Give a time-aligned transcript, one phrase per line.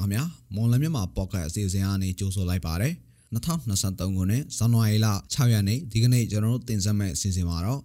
[0.00, 0.24] ခင်ဗျာ
[0.54, 2.94] မွန်လမြန်မာပေါ့ကတ်အစီအစဉ်အနေကြိုဆိုလိုက်ပါတယ်
[3.34, 7.80] 2023ခုနှစ်ဇန်နဝါရီလ6ရက်နေ့ဒီကနေ့ကျွန်တော်တို့တင်ဆက်မယ့်အစီအစဉ်မှာတော့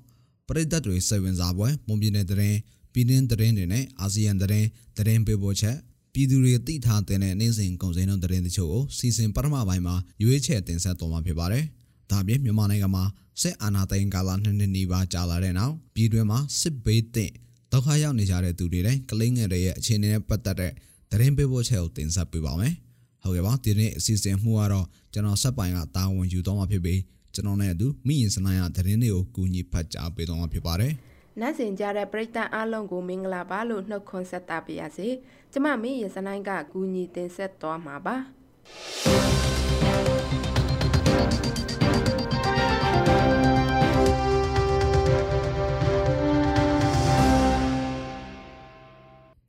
[0.48, 2.58] ပရိသတ်တွေစိတ်ဝင်စားပွဲမွန်ပြည်နယ်တရင်
[2.94, 4.66] ပြည်တွင်းတရင်တွေနဲ့အာဆီယံတရင်
[4.98, 5.76] တရင်ပေးပို့ချက်
[6.14, 11.66] ပြည်သူတွေသိထားတဲ့နေ့စဉ်ကုန်စည်နှုန်းတရင်တချို့ကိုစီစဉ်ပထမပိုင်းမှာရွေးချယ်တင်ဆက်တော်မှာဖြစ်ပါတယ်
[12.12, 13.04] ဒါပြင်မြန်မာနိုင်ငံမှာ
[13.42, 17.34] စစ်အာဏာသိမ်းကာလနှစ်နှစ်နီးပါးကြာလာတဲ့နောက်ပြည်တွင်းမှာစစ်ဘေးသင့်
[17.72, 20.72] ဒုက္ခရောက်နေကြတဲ့သူတွေတိုင်းကလိငယ်တွေရဲ့အခြေအနေနဲ့ပတ်သက်တဲ့
[21.12, 22.74] သတင်းပေးပို့ချက်ကိုတင်ဆက်ပေးပါမယ်။
[23.24, 27.00] ဟုတ်ကဲ့ပါဒီနေ့အစီအစဉ်မှုကတော့ကျွန်တော်ဆက်ပိုင်ကတာဝန်ယူတော့မှာဖြစ်ပြီး
[27.34, 30.94] ကျွန်တော်နဲ့အတူမိရင်စနိုင်ရသတင်းတွေကိုကူညီဖတ်ကြားပေးတော့မှာဖြစ်ပါတယ်။
[31.42, 35.08] နိုင်စင်ကြတဲ့ပရိသတ်အားလုံးကိုမင်္ဂလာပါလို့နှုတ်ခွန်းဆက်တာပါရစေ။
[35.52, 38.16] ကျမမိရင်စနိုင်ကကူညီတင်ဆက်သွားမှာပါ။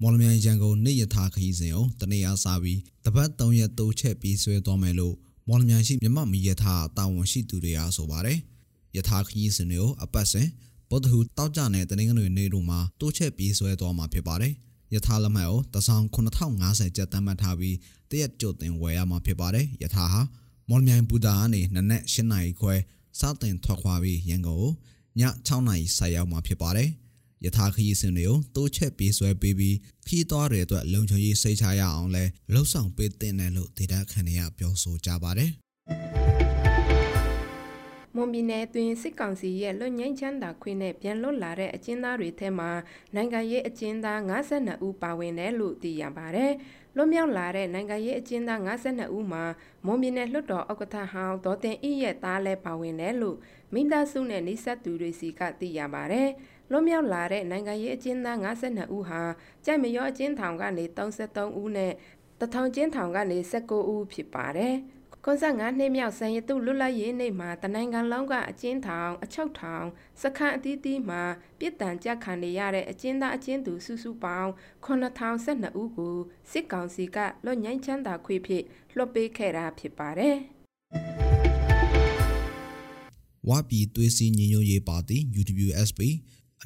[0.03, 5.15] မော်လမြိုင်ရန်ကုန်နေ့ရ ထားခရီးစဉ်ကိုတနေ့အားစားပြီးတပတ်3ရက်တိုးချက်ပြီးဆွဲသွားမယ်လို့
[5.49, 8.39] မော်လမြိုင်ရှိမြမမီရထားတာဝန်ရှိသူတွေကဆိုပါတယ်။
[8.97, 10.49] ရထားခရီးစဉ်တွေကိုအပတ်စဉ်
[10.91, 14.53] ပုဒ်တူတောက်ကြတဲ့တနင်္ဂနွေနေ့တို့မှာတိုးချက်ပြီးဆွဲသွားမှာဖြစ်ပါတယ်။
[14.95, 17.77] ရထားလက်မှတ်ကိုတဆောင်9050ကျပ်တမ်းမှတ်ထားပြီး
[18.11, 20.21] တရက်ကြိုတင်ဝယ်ရမှာဖြစ်ပါတယ်။ရထားဟာ
[20.69, 22.75] မော်လမြိုင်ဘူတာကနေနနက်၈နာရီခွဲ
[23.21, 24.73] စတင်ထွက်ခွာပြီးရန်ကုန်ကို
[25.21, 26.91] ည6နာရီဆိုက်ရောက်မှာဖြစ်ပါတယ်။
[27.47, 35.53] ယထာခရီးစဉ်တွေကိုတိုးချက်ပေးဆွဲပေးပြီးခီးသွားတဲ့အတွက်လုံခြုံရေးစိတ်ချရအောင်လဲလှုပ်ဆောင်ပေးတဲ့နယ်လို့ဒေတာခန်တွေကပြောဆိုကြပါတယ်
[38.17, 42.71] မွန်ပြည်နယ်အတွင်းစစ်ကောင်စီရဲ့လွတ်ငင်းချမ်းသာခွင့်နဲ့ပြန်လွတ်လာတဲ့အကျဉ်းသားတွေထဲမှာ
[43.15, 46.53] နိုင်ငံရေးအကျဉ်းသား52ဦးပါဝင်တယ်လို့သိရပါတယ်။
[46.97, 49.45] လွတ်မြောက်လာတဲ့နိုင်ငံရေးအကျဉ်းသား52ဦးမှာ
[49.87, 53.37] မွန်ပြည်နယ်လွှတ်တော်ဥက္ကဋ္ဌဟောင်းဒေါ်တင်ဤရဲ့သားလည်းပါဝင်တယ်လို့
[53.75, 56.29] မိသားစုနဲ့နှိဆက်သူတွေစီကသိရပါတယ်။
[56.71, 59.23] လွတ်မြောက်လာတဲ့နိုင်ငံရေးအကျဉ်းသား52ဦးဟာ
[59.65, 61.93] ကြိုက်မရောအကျဉ်းထောင်ကနေ33ဦးနဲ့
[62.41, 64.75] တထောင်ကျင်းထောင်ကနေ19ဦးဖြစ်ပါတယ်။
[65.27, 69.87] 95နှစ်မြောက်ဆန်ရတုလွတ်လပ်ရေးနေ့မှာတနိုင်ငံလုံးကအကျဉ်းထောင်အချုပ်ထောင်
[70.23, 71.23] စခန်းအသီးသီးမှာ
[71.59, 74.51] ပြည်တံကြခံနေရတဲ့အကျဉ်းသားအကျဉ်းသူစုစုပေါင်း
[74.85, 76.17] 9012ဦးကို
[76.51, 78.63] စစ်ကောင်စီကလွတ်ငင်းချမ်းသာခွေဖြစ်
[78.97, 80.37] လွှတ်ပေးခဲ့တာဖြစ်ပါတယ်။
[83.49, 86.01] ဝါပြည်သွေးစည်းညီညွတ်ရေးပါတီ UWSP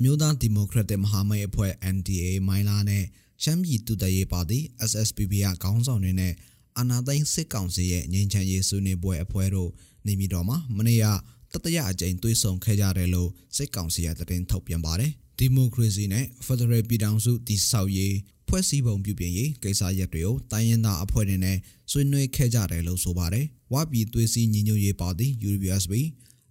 [0.02, 3.04] အမျိုးသားဒီမိုကရက်တစ်မဟာမိတ်အဖွဲ့ NDA မိုင်းလာနဲ့
[3.42, 4.58] ရှမ်းပြည်တူတရေးပါတီ
[4.90, 6.32] SSPP ကခေါင်းဆောင်တွေနဲ့
[6.78, 9.70] အာနာသိန်းစစ်ကောင်စီရဲ့ငြိမ်းချမ်းရေးဆွေးနွေးပွဲအဖွဲ့တို့
[10.06, 11.06] နေပြည်တော်မှာမနေ့က
[11.52, 18.14] တတရအကြိမ်တွေ့ဆုံခဲ့ကြတယ်လို့စစ်ကောင်စီကသတင်းထုတ်ပြန်ပါတယ်ဒီမိုကရေစီနဲ့ဖက်ဒရယ်ပြည်ထောင်စုတည်ဆောက်ရေး
[18.48, 21.56] ဖွဲ့စည်းပုံပြုပြင်ရေးကိစ္စရပ်တွေကိုတိုင်းရင်းသားအဖွဲ့တွေနဲ့
[21.90, 25.94] ဆွေးနွေးခဲ့ကြတယ်လို့ဆိုပါတယ်။ဝါပြည်သွေးစည်းညီညွတ်ရေးပါတီ UWSP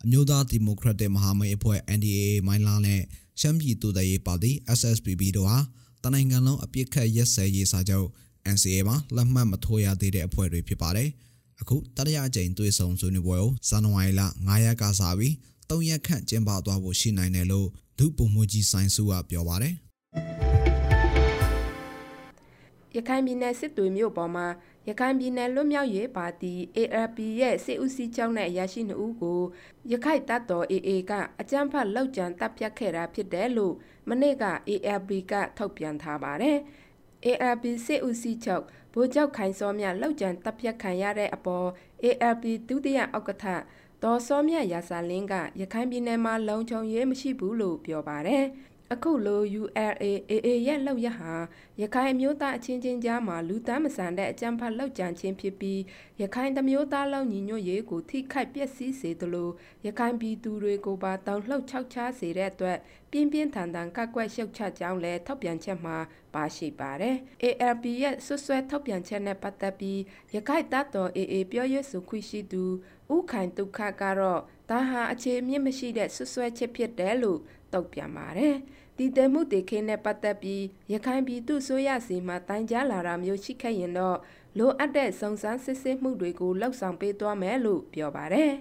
[0.04, 3.02] အမျိုးသားဒီမိုကရက်တစ်မဟာမိတ်အဖွဲ့ NDAA မိုင်းလာနဲ့
[3.40, 5.58] ရှမ်းပြည်တူတရေးပါတီ SSPB တို့ဟာ
[6.04, 8.08] တနိုင်ငံလုံးအပြစ်ခတ်ရက်စဲရေးစာချုပ်
[8.54, 11.10] NCA မှာလက်မှတ်မထိုးရသေးတဲ့အဖွဲ့တွေဖြစ်ပါတယ်။
[11.62, 15.34] အခုတတိယအကြိမ်တွေ့ဆုံဆွေးနွေးပွဲကိုဇန်နဝါရီလ9ရက်ကစပြီး
[15.70, 17.68] 3ရက်ခန့်ကျင်းပသွားဖို့ရှိနိုင်တယ်လို့
[18.00, 19.76] ဒုပုံမှုကြီးဆိုင်စုကပြောပါတယ်။
[22.96, 24.48] ရခိုင်ပြည်နယ်စစ်တွေမြို့ပေါ်မှာ
[24.88, 29.40] ရခိုင်ပြည်နယ်လွတ်မြောက်ရေးပါတီ ARP ရဲ့စစ်ဦးစီးချုပ်နဲ့အရာရှိနှုတ်ကို
[29.92, 31.12] ရခိုင်တပ်တော် AA က
[31.42, 33.74] အကြမ်းဖက်လောက်ကျန်တပ်ဖြတ်ခဲ့တာဖြစ်တယ်လို့
[34.10, 36.58] မနေ့က ARP ကထုတ်ပြန်ထားပါတယ်။
[37.26, 38.64] ARP စစ်ဦးစီးချုပ်
[38.94, 41.68] ဗိုလ်ချုပ်ခိုင်စောမြလောက်ကျန်တပ်ဖြတ်ခံရတဲ့အပေါ်
[42.04, 43.46] ARP ဒုတိယဥက္ကဋ္ဌ
[44.04, 48.46] ဒေါ်စောမြရာစာလင်းကရခိုင်ပြည်နယ်မှာလုံခြုံရေးမရှိဘူးလို့ပြောပါတယ်။
[48.94, 51.34] အခုလို ULAAA ရဲ့လောက်ရဟာ
[51.82, 55.80] ရခိုင်မျိုးသားအချင်းချင်းကြားမှာလူသားမဆန်တဲ့အကြမ်းဖက်လောက်ကြံခြင်းဖြစ်ပြီး
[56.22, 59.50] ရခိုင်တမျိုးသားလုံးညီညွတ်ရေးကိုထိခိုက်ပျက်စီးစေသလို
[59.86, 62.78] ရခိုင်ပြည်သူတွေကိုပါတောင်းလှုပ်ချောက်ချားစေတဲ့အတွက်
[63.12, 65.98] ပြင်းပြင်းထန်ထန်ကကွက်ရှုတ်ချကြောင်းလည်းထောက်ပြန်ချက်မှာ
[66.34, 70.00] ပါရှိပါတယ်။ ARP ရဲ့ဆွဆွဲထောက်ပြန်ချက်နဲ့ပတ်သက်ပြီး
[70.36, 72.64] ရခိုင်တပ်တော် AA ပြောရေးဆိုခွင့်ရှိသူ
[73.16, 77.40] ဥခိုင်ဒုက္ခကတော့ဒါဟာအခြေအမြင့်မရှိတဲ့ဆွဆွဲချက်ဖြစ်တယ်လို့
[77.74, 78.56] တုံ့ပြန်ပါတယ်။
[78.98, 80.64] တည်တယ်မှုတေခင်းနဲ့ပတ်သက်ပြီး
[80.94, 84.18] ရခိုင်ပြည်သူဆိုရစီမှာတိုင်ကြားလာတာမျိုးရှိခဲ့ရင်တော့
[84.58, 88.52] လိုအပ်တဲ့စုံစမ်းစစ်ဆေးမှုတွေကိုလှုပ်ဆောင်ပေးသွားမယ်လို့ပြောပါတယ်။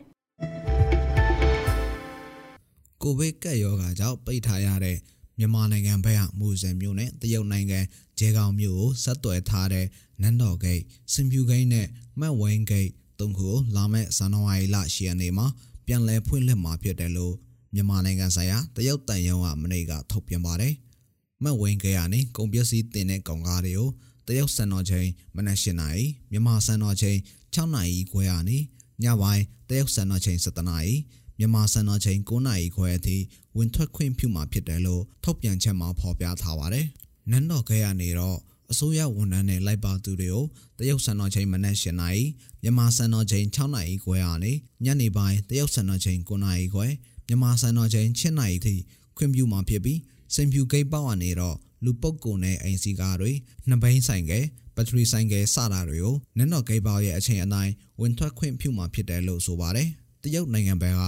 [3.03, 4.99] ကိုဗစ်ကပ်ရောဂါကြောင့်ပိတ်ထားရတဲ့
[5.39, 7.81] မြန်မာနိုင်ငံဘက်ကမူဆယ်မြို့နဲ့တရုတ်နိုင်ငံ
[8.19, 9.87] ဂျဲကောင်မြို့ကိုဆက်သွယ်ထားတဲ့
[10.23, 10.83] နန်းတော်ဂိတ်
[11.13, 11.87] စင်ဖြူဂိတ်နဲ့
[12.21, 12.91] မတ်ဝင်းဂိတ်
[13.21, 15.47] တုံးခုကိုလာမယ့်ဇန်နဝါရီလ10ရက်နေ့မှာ
[15.87, 17.35] ပြန်လည်ဖွင့်လှစ်မှာဖြစ်တယ်လို့
[17.79, 20.75] မြန်မာနိုင်ငံဆိုင်ရာတရုတ်တန်ယုံကမနေ့ကထုတ်ပြန်ပါတယ်။
[21.45, 23.89] မတ်ဝင်းကရနေကုန်ပစ္စည်းတင်တဲ့ကောင်ကားတွေကို
[24.27, 27.19] တရုတ်စံတော်ချိန်မနက်၈နာရီမြန်မာစံတော်ချိန်
[27.55, 28.59] 6နာရီခွဲကနေ
[29.03, 30.95] ညပိုင်းတရုတ်စံတော်ချိန်7နာရီ
[31.39, 33.17] မြန်မာစံတော်ချိန်9နာရီခွဲအထိ
[33.57, 36.87] ဝင်ထွက်ခွင့်ပြုမှာဖြစ်တယ်လို့ထုတ်ပြန်ချက်မှာဖော်ပြထားပါတယ်။
[37.31, 38.39] နန်းတော်ခဲရနေတော့
[38.71, 40.45] အစိုးရဝန်ထမ်းနဲ့လိုက်ပါသူတွေကို
[40.79, 42.23] တရုတ်စံတော်ချိန်မနက်၈နာရီ
[42.63, 44.53] မြန်မာစံတော်ချိန်6နာရီခွဲကနေ
[44.85, 46.87] ညနေပိုင်းတရုတ်စံတော်ချိန်9နာရီခွဲ
[47.29, 48.75] မြန်မာစံတော်ချိန်7နာရီထိ
[49.17, 49.99] ခွင့်ပြုမှာဖြစ်ပြီး
[50.35, 53.33] စင်ဖြူဂိတ်ပေါက်ကနေတော့လူပုတ်ကုန်နဲ့အိမ်စီကားတွေ
[53.69, 54.33] နှစ်ဘိန်းဆိုင်က
[54.77, 59.89] ဘက်ထရီဆိုင်ကစတာတွေကိုနက်နော်ဂိတ်ပေါက်ရဲ့အချိန်အတိုင်းဝင်ထွက်ခွင့်ပြုမှာဖြစ်တယ်လို့ဆိုပါတယ်
[60.23, 61.03] တရုတ်နိုင်ငံဘက်က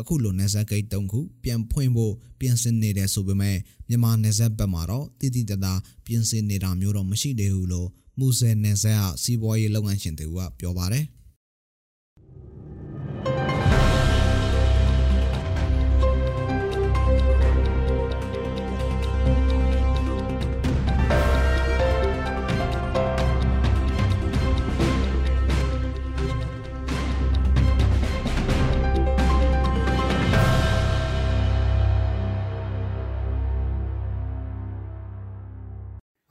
[0.00, 3.56] အခုလိုနေဆက်ဂိတ်၃ခုပြန်ဖွင့်ဖို့ပြင်ဆင်နေတယ်ဆိုပေမဲ့
[3.88, 5.72] မြန်မာနေဆက်ဘက်မှာတော့တည်တည်တသာ
[6.06, 7.88] ပြင်ဆင်နေတာမျိုးတော့မရှိသေးဘူးလို့
[8.18, 11.04] မူဆယ်နေဆက်ကစီးပွားရေးလုပ်ငန်းရှင်တွေကပြောပါတယ်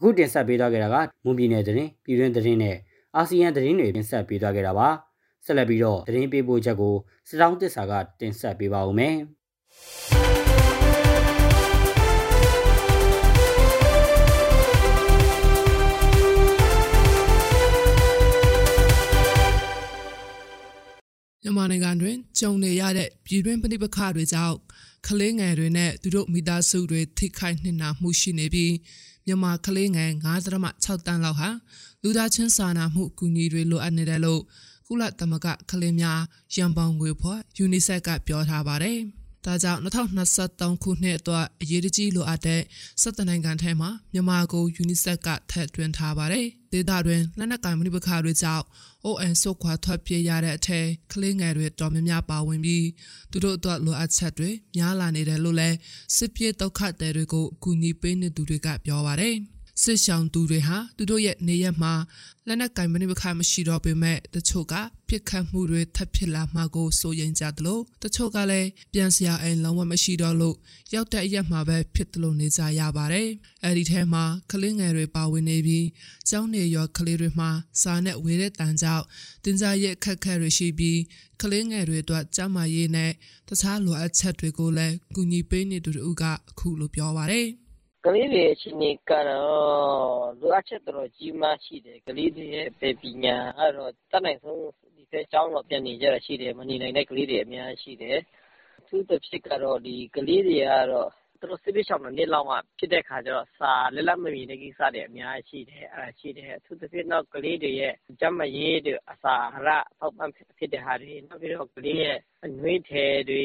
[0.03, 0.95] အခုတင်ဆက်ပေးသွားခဲ့တာက
[1.25, 2.77] မွန်ပြည်နယ်သတင်းပြည်တွင်းသတင်းနဲ့
[3.15, 4.89] အာဆီယံသတင်းတွေတင်ဆက်ပေးသွားခဲ့တာပါ
[5.45, 6.95] ဆက်လက်ပြီးတော့သတင်းပေးပို့ချက်ကို
[7.29, 9.15] စတောင်းတစ္ဆာကတင်ဆက်ပေးပါဦးမယ်
[21.43, 24.57] မြန်မာနိုင်ငံတွင်ကြုံနေရတဲ့ပြည်တွင်းပဋိပက္ခတွေကြောင့်
[25.07, 28.73] ကလေးငယ်တွေနဲ့သူတို့မိသားစုတွေထိခိုက်နှိမ့်နာမှုရှိနေပြီး
[29.25, 30.11] မြန်မာကလေးငယ်
[30.55, 31.49] 9.6တန်းလောက်ဟာ
[32.03, 34.41] လူသားချင်းစာနာမှုအကူအညီတွေလိုအပ်နေတယ်လို့
[34.87, 36.19] ကုလသမဂ္ဂကလေးများ
[36.55, 38.99] ရန်ပုံငွေဖွဲ့ UNICEF ကပြောထားပါတယ်။
[39.45, 42.61] ဒါကြောင့်2023ခုနှစ်အတွက်အရေးကြီးလိုအပ်တဲ့
[43.01, 48.63] 17နိုင်ငံထဲမှာမြန်မာကို UNICEF ကထည့်သွင်းထားပါတယ်။ဒေသတွင်လက်နက်ကိုင်မှုပခါတွေကြောင့်
[49.05, 52.85] ON ဆုတ်ခွာထွက်ပြေးရတဲ့အထက်ကလေးငယ်တွေတော်များများပါဝင်ပြီး
[53.31, 55.77] သူတို့အတွက်လိုအပ်ချက်တွေများလာနေတယ်လို့လည်း
[56.15, 59.35] စစ်ပြေးဒုက္ခသည်တွေကိုအကူအညီပေးနေသူတွေကပြောပါတယ်။
[59.81, 61.93] စစ်ဆောင်သူတွေဟာသူတို့ရဲ့နေရက်မှာ
[62.47, 64.73] လက်နက်ကင်မနိမခမရှိတော့ပေမဲ့တချို့က
[65.07, 70.55] ပြစ်ခတ်မှုတွေထပ်ဖြစ်လာမှာကိုစိုးရိမ်ကြသလိုတချို့ကလည်းပြန်စရာအိမ်လုံးဝမရှိတော့လို့
[70.93, 73.29] ရောက်တဲ့အရက်မှာပဲဖြစ်သလိုနေကြရပါတယ်။
[73.63, 75.87] အဲဒီထဲမှာကလေးငယ်တွေပါဝင်နေပြီး
[76.29, 77.49] ကျောင်းနေရောကလေးတွေမှာ
[77.81, 79.05] စာနဲ့ဝေတဲ့တန်ကြောင့်
[79.43, 80.99] တင်ကြရဲ့အခက်အခဲတွေရှိပြီး
[81.41, 83.11] ကလေးငယ်တွေအတွက်ကျန်းမာရေးနဲ့
[83.49, 87.49] တခြားလိုအပ်ချက်တွေကိုလည်းကူညီပေးနေသူတို့ကအခုလိုပြောပါတယ်။
[88.05, 92.67] ကလေးတွေအခြေအနေကတော့ လိုအပ်ချက် တော်တော်ကြီးမားရှိတယ် ကလေးတွေရဲ့
[93.01, 94.59] ပညာကတော့တတ်နိုင်ဆုံး
[94.95, 98.17] ဒီဘက်ကျောင်းတော့ ပြန်နေကြတာရှိတယ် မနေနိုင်တဲ့ ကလေးတွေ အများရှိတယ်
[98.79, 101.09] အထူးသဖြင့်ကတော့ ဒီကလေးတွေကတော့
[101.39, 113.43] သူတို့ စစ်ပေးချောင်းတဲ့နေ့လောက်မှ ဖြစ်တဲ့ခါကျတော့ စာလက်လက်မမီတဲ့ကိစ္စတွေ အများရှိတယ်အဲ့ဒါရှိတယ် အထူးသဖြင့်တော့ ကလေးတွေရဲ့ ကျန်းမာရေးတွေအစာအရထောက်ပံ့ဖြစ်တဲ့ဟာတွေ နောက်ပြီးတော့ ကလေးရဲ့ အနှွေးထဲတွေ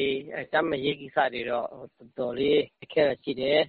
[0.51, 3.61] ကျန်းမာရေးကိစ္စတွေတော့ တော်တော်လေးအခက်ရှိတယ်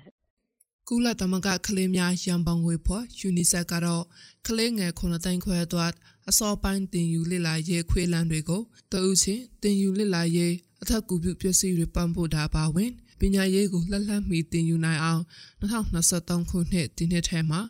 [0.92, 4.04] ကုလသမဂ္ဂကလေးများရန်ပုံငွေဖွဲ့ UNICEF ကတော့
[4.46, 5.92] ကလေးငယ်9သိန်းခွဲအတွက်
[6.28, 12.90] အစောပိုင်းတင်ယူလစ်လာရေးခွေးလန်းတွေကိုတအုပ်ချင်းတင်ယူလစ်လာရေးအထက်ကူပြုပစ္စည်းတွေပံ့ပိုးတာပါဝင်
[13.20, 15.22] ပညာရေးကိုလှလှမီတင်ယူနိုင်အောင်
[15.60, 17.60] 2023ခုနှစ်ဒီနှစ်ထဲမှာ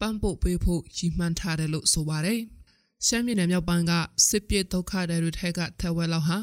[0.00, 2.40] ပံ့ပိုးပေးဖို့ရည်မှန်းထားတယ်လို့ဆိုပါတယ်။
[3.06, 3.92] ရှမ်းပြည်နယ်မြောက်ပိုင်းက
[4.28, 6.38] စစ်ပြေဒုက္ခတွေတွေထက်ကထက်ဝက်လောက်ဟာ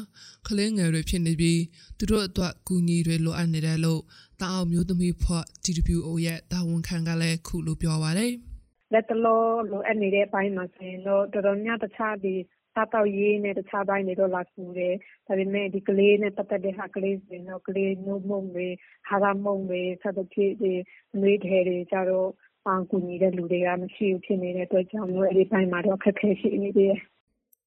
[0.46, 1.60] ကလေးငယ်တွေဖြစ်နေပြီး
[1.98, 4.00] သူတို့အတွက်ကူညီတွေလိုအပ်နေတယ်လို့
[4.40, 8.32] တောင်အောင်မျိုးသမီးဖွဲ့ TWO ရဲ့တာဝန်ခံကလည်းခုလိုပြောပါတယ်။
[8.92, 12.34] လက်တလောလိုအပ်နေတဲ့အပိုင်းမှာဆိုရင်တော့တော်တော်များတခြားဒီ
[12.74, 14.94] စားတောက်ရေးနဲ့တခြားပိုင်းတွေတော့လာကူတယ်။
[15.26, 18.68] ဒါပေမဲ့ဒီကလေးနဲ့ပတ်သက်တဲ့ဟာကလေးဆိုရင်တော့ကလေးနှုတ်မုံတွေ
[19.08, 20.72] ဟာရမုံတွေစသဖြင့်ဒီ
[21.20, 22.45] နှွေးထဲတွေကြတော့အ
[22.90, 27.00] ကူညီတဲ့လူတွေကမရှိဘူးဖြစ်နေတဲ့အတွက်ကြောင့်မို့အဲ့ဒီပိုင်းမှာတော့ခက်ခဲရှိနေသေးတယ်။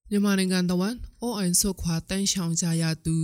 [0.10, 3.18] မြန်မာနိုင်ငံတဝန်အိုအန်ဆုခွာတန်းရှောင်ကြရသူ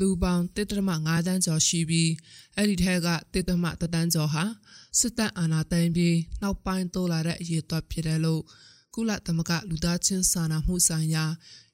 [0.00, 2.10] လူပေါင်း1.5တန်းကျော်ရှိပြီး
[2.56, 4.44] အဲ့ဒီထဲက1.3တန်းကျော်ဟာ
[4.98, 8.42] စစ်တပ်အာဏာသိမ်းပြီးနောက်ပိုင်းတိုးလာတဲ့အရေးအတွက်ဖြစ်တယ်လို့
[8.94, 11.24] ကုလသမဂ္ဂလူသားချင်းစာနာမှုဆိုင်ရာ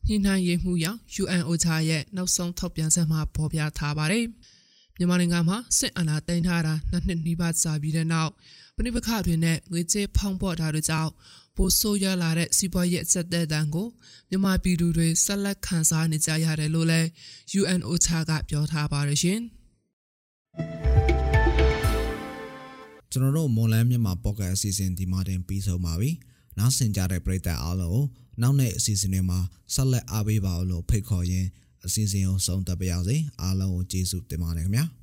[0.07, 4.25] ညှိနှိုင်းရေးမှုရောက် UNOCHA ရဲ့နောက်ဆုံးထုတ်ပြန်ချက်မှာဖော်ပြထားပါတယ်။
[4.99, 8.33] မြန်မာနိုင်ငံမှာစစ်အာဏာသိမ်းထားတာနှစ်နှစ်နီးပါးကြာပြီးတဲ့နောက်
[8.77, 11.11] ပဋိပက္ခတွေနဲ့ငွေကြေးဖောင်းပေါ်တာတွေကြောင့်
[11.57, 13.89] ပိုဆိုးရလာတဲ့စီးပွားရေးအဆက်တဲ့တန်ကို
[14.29, 17.09] မြန်မာပြည်သူတွေဆက်လက်ခံစားနေကြရတယ်လို့လည်း
[17.61, 19.41] UNOCHA ကပြောထားပါတယ်ရှင်
[23.13, 26.11] ကျွန်တော်တို့မွန်လန်းမြန်မာပေါ့ကတ်အစီအစဉ်ဒီမှာတင်ပြီးဆုံးပါပြီ။
[26.59, 28.03] နောက်ဆင်ကြတဲ့ပရိသတ်အားလုံး
[28.43, 29.39] နောက်နေ့အစီအစဉ်တွေမှာ
[29.75, 31.49] ဆက်လက်အားပေးပါလို့ဖိတ်ခေါ်ရင်း
[31.89, 34.85] အစီအစဉ်ကိုဆုံးသက်ပါရစေ။အားလုံးကိုကျေးဇူးတင်ပါတယ်ခင်ဗျာ။